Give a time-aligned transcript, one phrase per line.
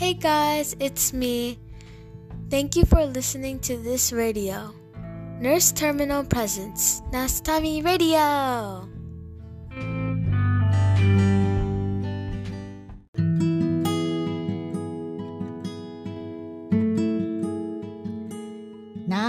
[0.00, 1.60] Hey guys, it's me.
[2.48, 4.72] Thank you for listening to this radio.
[5.38, 8.88] Nurse Terminal Presents Nastami Radio.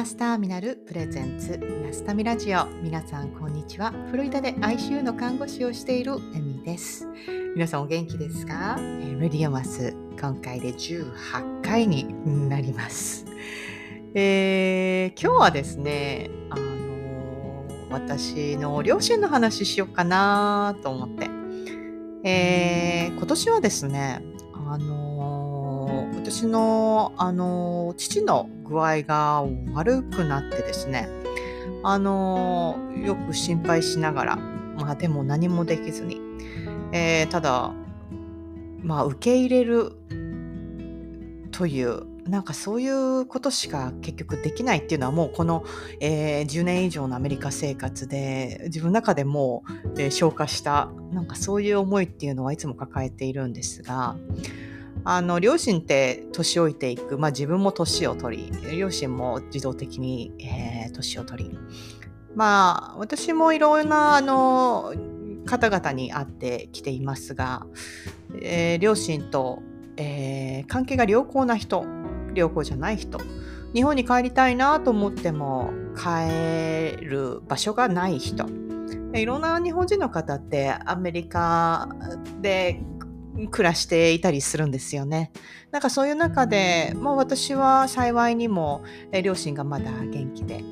[0.02, 2.66] ナースターミナルプレゼンツナスタミラジオ。
[2.82, 3.92] 皆さんこんにちは。
[4.10, 7.08] フロリダで ICU の看護師をしているエミです。
[7.54, 13.28] 皆さんお元気ですか、えー、レディアマス今回で18回になります、
[14.16, 21.30] えー、今日はですねあのー、私の両親の話しようかなと思って、
[22.28, 24.24] えー、今年はですね
[24.68, 25.01] あの
[26.24, 29.44] 私のあの父の具合が
[29.74, 31.10] 悪くなってですね
[31.84, 36.22] あのよく心配しながらまあでも何もできずに、
[36.92, 37.74] えー、ただ
[38.84, 39.94] まあ受け入れる
[41.50, 45.66] というなんかそういうことしか結局できないっていうのはもうこの、
[46.00, 49.64] えー、10年以上のアメリカ生活で自分の中でも
[49.96, 54.16] う、えー、消化したなんかそういう思いっていうのはいつも抱えているんですが
[55.04, 61.58] あの両親って年老いていく、まあ、自分も年を取り両親も自動的に、えー、年を取り。
[62.36, 64.94] まあ私もいろんなあの
[65.46, 67.66] 方々に会ってきていますが、
[68.42, 69.62] えー、両親と、
[69.98, 71.86] えー、関係が良好な人
[72.34, 73.20] 良好じゃない人
[73.74, 78.46] 日本に帰りたいなと思っても帰る場所がない人。
[79.14, 81.90] いろんな日本人の方ってアメリカ
[82.42, 82.82] で
[83.50, 85.32] 暮らしていたりするんですよね。
[85.72, 90.64] なんかそういう中で、まあ、私は幸いにも、え両親がまだ元気で、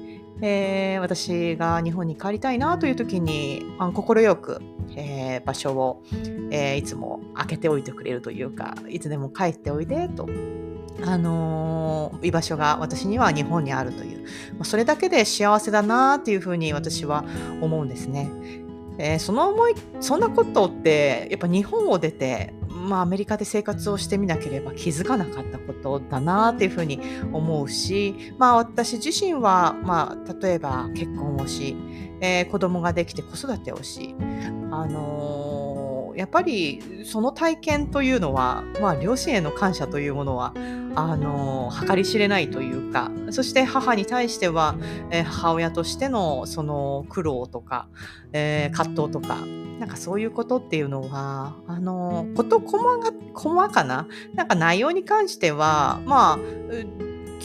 [0.41, 4.61] えー、私が日本に帰りたいなという時に快く、
[4.95, 6.03] えー、場所を、
[6.51, 10.27] えー、いつも開けておいてくれるというかいつでも帰っておいでと。
[11.05, 14.23] あの居場所が私には日本にあるという、
[14.55, 17.23] まあ、それだけで幸せだなっていうふうに私は
[17.61, 18.29] 思うんですね。
[18.97, 22.53] えー、その思いそんなことってやっぱ日本を出て、
[22.89, 26.99] まあ、アメリカで生活をしてみなければ気づかなかったことだなっていうふうに
[27.31, 31.75] 思うし、まあ、私自身は、まあ、例えば結婚をし、
[32.19, 34.15] えー、子供ができて子育てをし、
[34.71, 35.48] あのー、
[36.19, 40.53] やっぱりその体験というのは、まあ、両親への感謝というものは
[40.93, 44.75] あの計り知れないというかそして母に対しては、
[45.11, 47.87] えー、母親としてのその苦労とか、
[48.33, 49.37] えー、葛藤とか
[49.79, 56.39] なんかそういうことっていうのはあのこと細か細かななんか内容に関してはまあ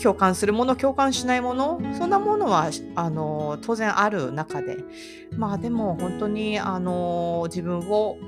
[0.02, 4.78] 共感するもの共感しないものそんなものはあの当然ある中で
[5.36, 8.18] まあでも本当にあの自分を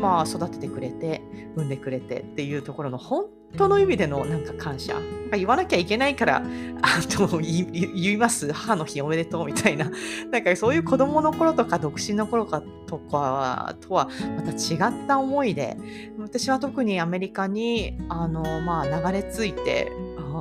[0.00, 1.22] まあ、育ててくれて
[1.56, 5.00] 産んでくれてっていうところの本当の意味でのなんか感謝。
[5.36, 6.42] 言わなきゃいけないから
[6.82, 8.52] あと言います。
[8.52, 9.90] 母の日おめでとうみたいな。
[10.30, 15.76] なんかそういう子供の頃とか独身の頃かとかとはまた違った思いで
[16.18, 19.90] 私は特にアメリカにあの、まあ、流れ着いて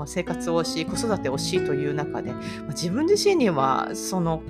[0.06, 2.34] 生活をし子育てをしという中で
[2.70, 4.44] 自分自身にはその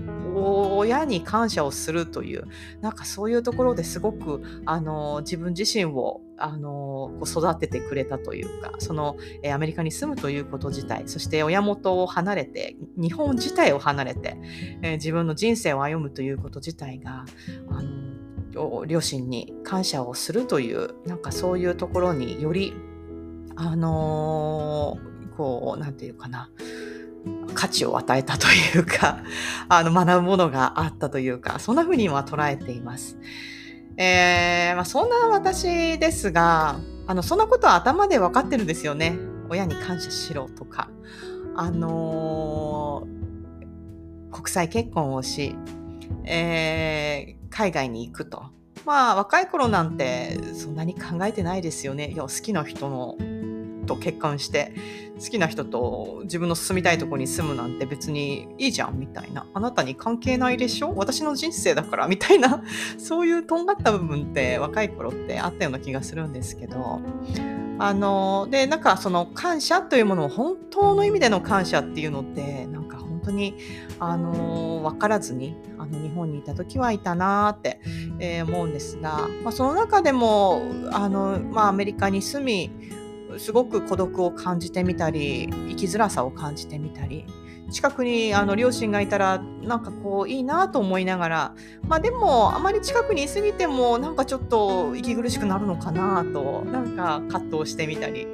[0.43, 2.47] 親に感謝をするという
[2.81, 14.37] なんかそういうところですごくあの自分自身をあの育ててくれたというかその、えアメリカに住むということ自体そして親元を離れて日本自体を離れて、
[14.81, 17.25] え自分の人生を歩むということ自体が
[17.69, 22.73] あの両親に感謝をするというなんかそういうところにより
[23.55, 24.97] あの、
[25.37, 26.49] こうなんていうかな
[27.53, 29.19] 価値を与えたというか、
[29.69, 33.17] あの、学ぶものがあったというか、そんな風には捉えています。
[33.97, 39.17] えー、まあ、そんな私ですが、あの、そんなことは頭で分かってるんですよね。
[39.49, 40.89] 親に感謝しろとか。
[41.55, 45.55] あのー、国際結婚をし、
[46.25, 48.45] えー、海外に行くと。
[48.85, 52.11] まあ、若い頃なんてそんなに考えてないですよね。
[52.11, 53.15] いや、好きな人の
[53.85, 54.73] と結婚して
[55.19, 59.45] 好きな人と自分の住みたいとこに住むなんて別にいいじゃんみたいな。
[59.53, 60.93] あなたに関係ないでしょ？
[60.95, 62.07] 私の人生だから。
[62.07, 62.63] みたいな。
[62.97, 66.99] そういうとんがった部分って若い頃ってあったような気がするんですけど。
[67.79, 73.55] あのでなんかその感謝というものを本当の意味での感謝っていうのってなんか本当に
[73.99, 77.81] あの分からずにあの日本にいた時はいたなって、
[78.19, 82.71] えー、思うんですが、まあ、その中でもあの、まあ、アメリカに住み
[83.39, 87.25] すごく孤独を感じてみたり生きづらさを感じてみたり。
[87.71, 91.55] 近くにあの両親がいたらなんかこういいなと思いながら
[91.87, 98.27] まあでもあまり近くにいすぎてもなんかちょっと息苦しくなるのかなとなんか葛藤してみたり。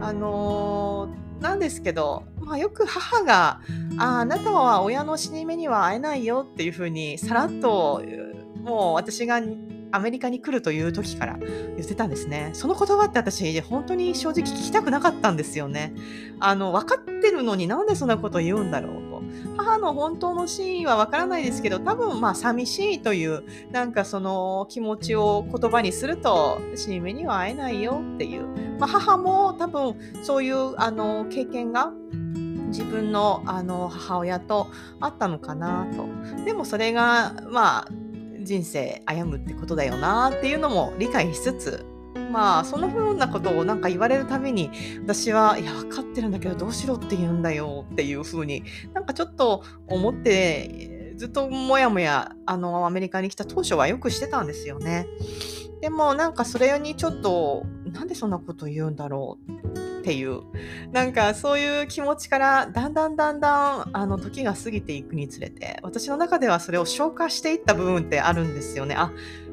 [0.00, 3.60] あのー、なんですけど、まあ、よく母が
[3.98, 8.02] ああなたは親の死に目には会えないよっていうふうにさらっと
[8.62, 9.40] もう私が
[9.92, 12.50] アメリカに来るという時から言ってたんですね。
[12.54, 15.94] その言葉って私、本当に正直聞きたくなかったんですよね。
[16.40, 19.22] あの、分かってるのになんでそんなこと言うんだろうと。
[19.56, 28.46] 母の本当の真意は分からないですけど、多分まあ寂しいという、なんかその気持ちを言葉にすると、死に目には会えないよっていう。
[28.78, 31.92] まあ、母も多分そういうあの経験が
[32.68, 34.68] 自分のあの母親と
[34.98, 36.06] あったのかなと。
[36.44, 37.88] でもそれがまあ
[38.42, 41.86] 人生歩むってことだよなっていうのも理解しつつ
[42.30, 44.70] まあそんな風なことをなんか言われるために
[45.04, 55.06] 私はいや分かってるんだけどどうしろって言うんだよっていう風になんかちょっと思ってずっともやもやあのアメリカに来た当初はよくしてたんですよね。
[55.80, 59.38] でもなんかそれにちょっとなんでそんなこと言うんだろ
[59.76, 60.42] うっていう。
[60.90, 68.96] なんかそういう気持ちからだんだんだんだんあの時が過ぎていくにつれて私の中ではそれを消化していった部分ってあるんですよね。
[68.96, 69.12] あ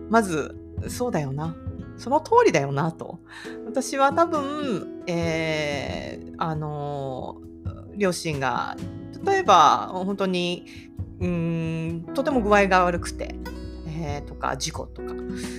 [0.10, 0.56] まず
[0.88, 1.56] そうだよな。
[1.98, 3.20] その通りだよなと。
[3.66, 7.38] 私は多分、えー、あの
[7.96, 8.76] 両親が
[9.24, 10.66] 例えば本当に
[11.20, 13.36] うんとても具合が悪くて、
[13.88, 15.14] えー、とか事故とか。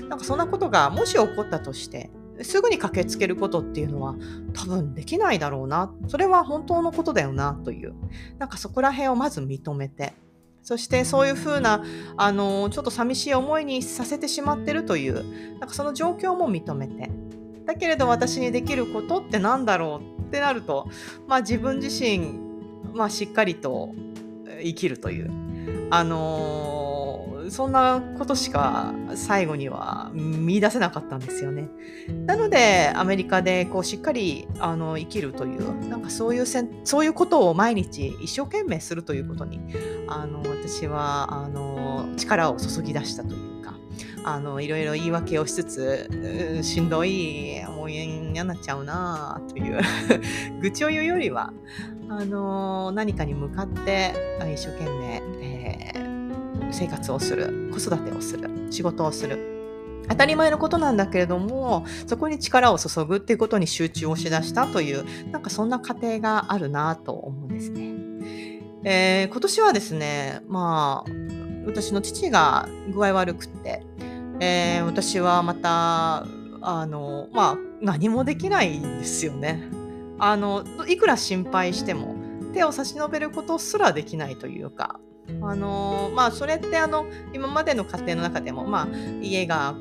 [0.09, 2.11] なんかそんなことがもし起こったとして
[2.43, 4.15] すぐに駆けつけることっていうのは
[4.55, 5.93] 多分できないだろうな。
[6.09, 7.95] それは本当のことだよなという。
[8.39, 10.15] なんかそこら辺をまず認めて。
[10.63, 11.83] そしてそういうふうな、
[12.17, 17.11] あのちょっと寂しい思いにさせてしまってるという、なんかその状況も認めて。
[17.67, 20.89] だけれど私にできることって何だろうってなると、
[21.27, 22.39] まあ自分自身、
[22.95, 23.95] まあしっかりと
[24.63, 25.31] 生きるという。
[25.91, 26.90] あのー
[27.51, 31.69] そんなことしか最後には見出せなかったんですよね。
[32.27, 39.61] なのでアメリカでこうしっかりあの生きるというなんかそういうせんそういうことを毎日一生懸命するということに
[40.09, 43.75] あの私はあの力を注ぎ出したというか。
[44.23, 49.81] あのいろいろ言い訳をしつつしんどいもう嫌になっちゃうなという
[50.61, 51.55] 愚痴を言うよりは
[52.11, 54.13] あの何かに向かって
[54.53, 55.60] 一生懸命、えー
[56.73, 59.51] 生活をする子育てをする仕事をする
[60.09, 67.95] 当たり前のことなんだけれどもそこに力を注ぐっていうことに集中をしだしたというなんかそんな過程があるなと思うんですね。
[68.83, 71.11] えー、今年はですねまあ
[71.67, 73.85] 私の父が具合悪くって、
[74.41, 76.27] えー、私はまた
[76.63, 79.63] あのまあ何もできないんですよね。
[80.19, 82.15] あのいくら心配しても
[82.53, 85.01] 手を差し伸べることすらできないというか
[85.43, 88.89] あのまあそれってあの今までの家庭の中でもまあ
[89.21, 89.75] 家が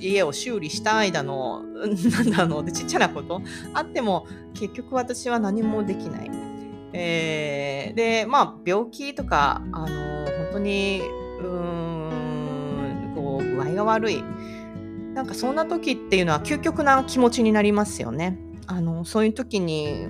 [0.00, 1.62] 家を修理した間の
[2.20, 3.42] なんだろうちっちゃなこと
[3.74, 6.30] あっても結局私は何もできない。
[6.92, 11.02] えー、でまあ病気とかあの本当に
[11.40, 14.24] うんこう具合が悪い
[15.14, 18.38] なんかそんな時っていうのは究極な気持ちになりますよね。
[18.66, 20.06] あのそういう時に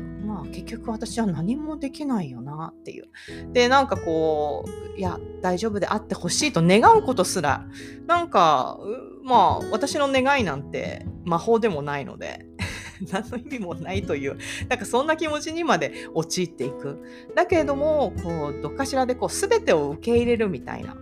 [0.53, 3.09] 結局私は何もできないよなっていう。
[3.53, 4.65] でなんかこ
[4.97, 7.67] ういや大丈夫であってほしいと願うことすら
[8.07, 8.79] なんか
[9.23, 12.47] まあ私の願いなんて魔法でもないので
[13.13, 14.37] 何の意味もないという
[14.69, 16.99] なんかそんな気持ちにまで陥っていく
[17.35, 20.97] だけれどもこうどっかしらでこう全てを受け入れるみたいな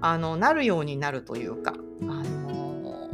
[0.00, 3.08] あのなるようになるというかあの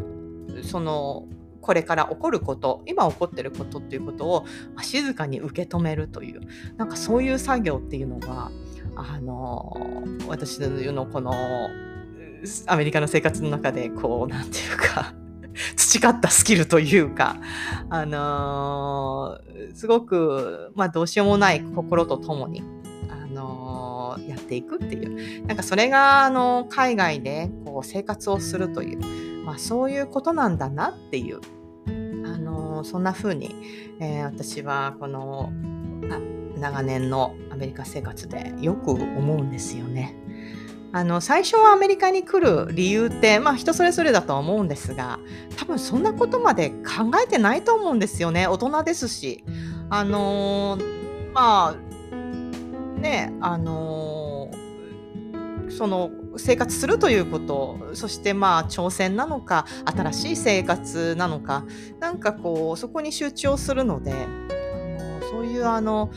[0.62, 1.26] その
[1.66, 4.46] これから起こること今起こってることっていうことを
[4.82, 6.40] 静かに受け止めるという
[6.76, 8.52] なんかそういう作業っていうのが
[8.94, 9.76] あの
[10.28, 11.34] 私のこの
[12.66, 15.12] アメリカの生活の中でこう何て言うか
[15.76, 17.36] 培ったスキルというか、
[17.88, 22.62] あのー、すごく、まあ、どうしようもない心とともに、
[23.08, 25.46] あのー、やっていくっていう。
[25.46, 31.40] なんかそれが、あの海外でこう生活をするという、まあ、そういうことなんだなっていう
[32.84, 33.54] そんな風に、
[34.00, 35.52] えー、私はこの
[36.58, 40.16] 長年のアメリカ生活でよく思うんですよね。
[40.92, 45.18] あの最初はアメリカに来る理由ってまあ人それぞれだとは思うんですが
[45.58, 49.44] 多分そんなことまで考えてないと思うんですよね大人ですし
[49.90, 61.64] あのー、まあねあのー、その生活するということそしてまあ挑戦なのか新しい生活なのか
[62.00, 64.12] なんかこうそこに集中をするので
[65.30, 66.10] そういうあの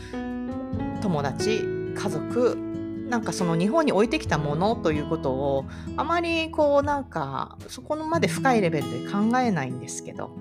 [1.02, 1.62] 友達
[1.96, 2.58] 家家族
[3.10, 5.66] なんかその日本に置いてきたものということを
[5.98, 10.32] あまりこうなんかそこまで深いレベルで考えないんですけど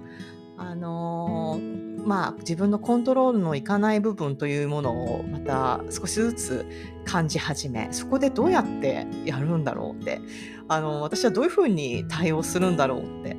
[0.58, 6.66] あのー、まあ自分のコントロールのいかない部分というものをまた少しずつ
[7.04, 10.20] 感じ始めそこでどうやってやるんだろうって
[10.68, 13.36] あの私はどういうふうに対応するんだろうって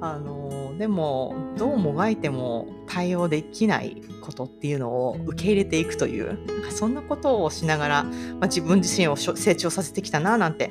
[0.00, 10.70] あのでもどうもがいても対応できないことっていうのを受け入れていくというなんかそんなことをしながら、まあ、自分自身を成長させてきたななんて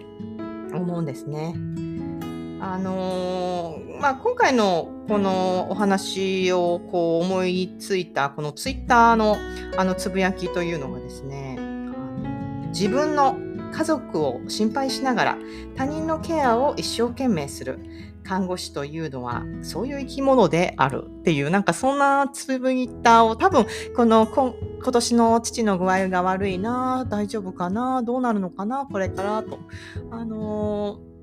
[0.73, 1.55] 思うんですね。
[2.59, 9.37] あの、まあ、今回のこのお話をこう思いついたこのツイッターの
[9.77, 11.57] あのつぶやきというのがですね、
[12.69, 13.37] 自分の
[13.71, 15.37] 家族を心配しながら
[15.75, 17.79] 他人のケアを一生懸命する
[18.23, 24.53] 看護師というのはそういう生き物であるっていうなんかそんなつぶいたを多分この今
[24.91, 29.59] 年の父の具合が悪いな大丈夫かなどうなるのかなこれからと。
[30.11, 31.14] あのー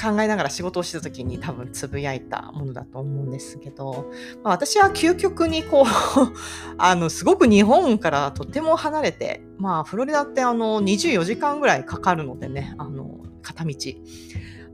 [0.00, 4.10] 考えながら仕事をしてた時に多分つぶやいたものだと思うんですけど、
[4.42, 5.84] まあ、私は究極にこう
[6.78, 13.74] あのすごく日本からとても離れてまあフロリダってあの24時間ぐらいかかるのでねあの片道。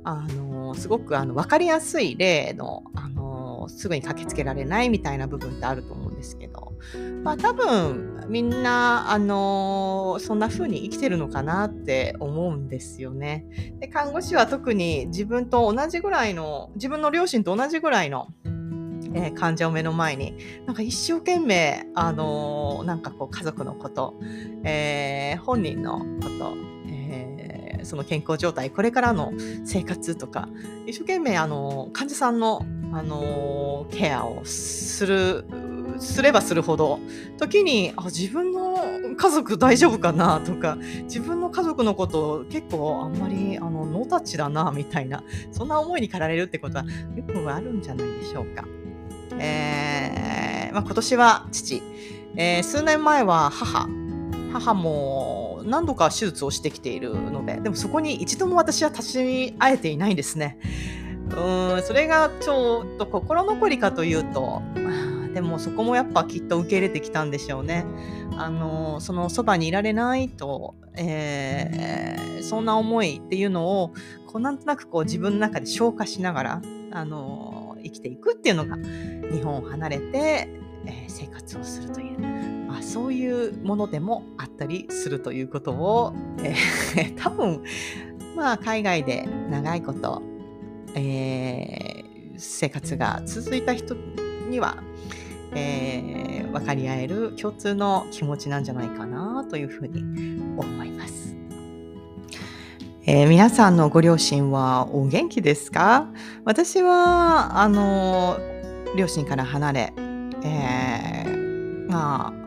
[0.08, 6.74] あのすごくあの分かりやすい例のあのすぐに駆けつけられないみたいな部分ってあると思うんですけど、
[7.24, 13.46] まあ、多分みんなあのそんな風に生きてるのかなって思うんですよね。
[13.80, 18.28] で看護師は特に自分と同じぐらいの自分の両親と同じぐらいの
[19.14, 24.14] えー、患者を目の前になんか一生懸命、あの、なんかこう家族のこと、
[24.62, 26.54] えー、本人のこと、
[26.86, 29.32] えその健康状態これからの
[29.64, 30.48] 生活とか
[30.86, 35.44] 一生懸命あの患者さんのあのケアをする
[35.98, 37.00] すればするほど
[37.38, 38.78] 時にあ自分の
[39.16, 45.22] 家族大丈夫かなとか自分の家族のこと結構あんまりあのノータッチだなみたいな
[45.52, 46.84] そんな思いに駆られるってことは
[47.14, 48.64] よくあるんじゃないでしょうか。
[49.38, 51.82] えーまあ、今年は父、
[52.36, 53.88] えー、数年前は母
[54.52, 60.58] 母も何度か手術をしてきているので、でもそこに一度も私は立ち会えていないんですね。
[61.30, 64.62] うん、それがちょっと心残りかというと、
[65.36, 67.84] でもそこもやっぱきっと受け入れてきたんでしょうね。
[68.38, 73.92] あの、そのそばにいられないと、えー、そんな思いっていうのを、
[74.26, 78.78] こうなんとなくこう自分の中で消化しながら、あの、生きていくっていうのが、
[79.30, 80.48] 日本を離れて、
[80.86, 82.18] えー、生活をするという。
[82.18, 87.62] まあ、そういうものでもあったりするということを、えー、 多分、
[88.34, 90.22] まあ、海外で長いこと、
[90.94, 93.94] えー、生活が続いた人
[94.48, 94.82] には、
[95.56, 100.02] えー、分かり合える共通の気持ちなんじゃないかなというふうに
[100.58, 101.34] 思います。
[103.06, 106.08] えー、皆さんのご両親はお元気ですか？
[106.44, 108.36] 私はあの
[108.96, 109.92] 両親から離れ、
[110.44, 112.45] えー、まあ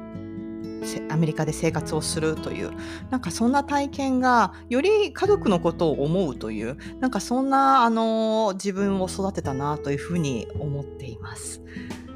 [1.10, 2.72] アメリカで生活をするという
[3.10, 11.62] なんかそんな体験がより家族のことを思うというなんかそんなあの自分を育てたなというふうに思っています。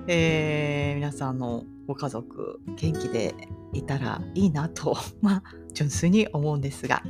[0.07, 3.33] えー、皆さんのご家族元気で
[3.71, 5.43] いたらいいなと、 まあ、
[5.73, 7.03] 純粋に思うんですが、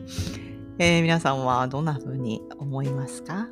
[0.78, 3.48] えー、皆さんはどんなふうに思いますか、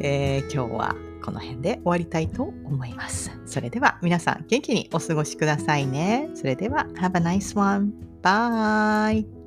[0.00, 3.30] えー、今日はこの辺で終わりたいと思います。
[3.46, 6.30] それでは皆さん元気にお過ごしくださいね。
[6.34, 7.92] それでは Have a nice one.
[8.22, 9.38] Bye!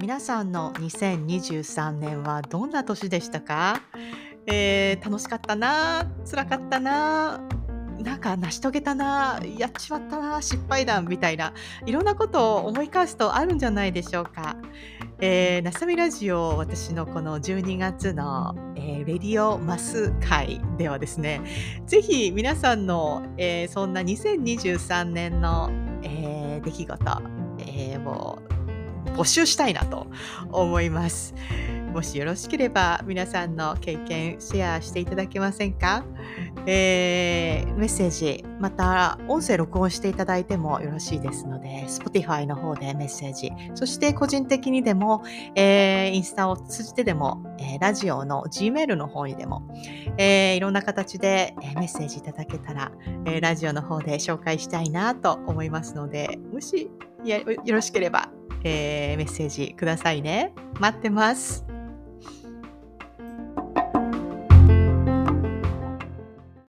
[0.00, 3.80] 皆さんの2023年はどんな年でしたか、
[4.46, 7.49] えー、楽しかったな辛かったな
[8.02, 11.52] なんか成し遂げたなやっちまったな失敗談みたいな
[11.84, 14.56] いろんなことを思い返すとあるんじゃないでしょうか。
[15.22, 21.42] えー、なさみラジオ私のこの12月の、えー、レディオマス会ではですね
[21.86, 25.70] ぜひ皆さんの、えー、そんな2023年の、
[26.02, 27.22] えー、出来事、
[27.58, 28.38] えー、を
[29.14, 30.06] 募集したいなと
[30.50, 31.34] 思います。
[31.92, 36.04] もしよろしければ皆さんの経験シェアしていただけませんか、
[36.66, 45.22] えー、メッセージ、また音声録音していただいてもよろしいですので、Spotify の方でメッセージ、そして個人的にでも、
[45.56, 49.68] えー、インスタを通じてでも、えー、ラジオの Gmail の方にでも、
[50.16, 52.92] えー、いろんな形でメッセージいただけたら、
[53.26, 56.88] えー、ラジオの方で紹介したいなと思いますので、もし
[57.24, 57.44] よ
[57.74, 58.30] ろしければ、
[58.62, 60.54] えー、メッセージくださいね。
[60.78, 61.69] 待ってます。